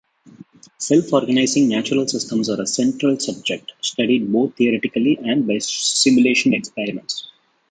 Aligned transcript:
Self-organizing 0.79 1.67
natural 1.69 2.07
systems 2.07 2.49
are 2.49 2.59
a 2.59 2.65
central 2.65 3.19
subject, 3.19 3.71
studied 3.81 4.31
both 4.31 4.55
theoretically 4.57 5.19
and 5.23 5.45
by 5.45 5.59
simulation 5.59 6.55
experiments. 6.55 7.27